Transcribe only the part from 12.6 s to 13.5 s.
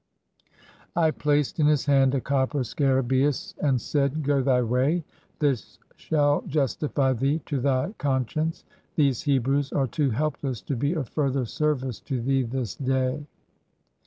day."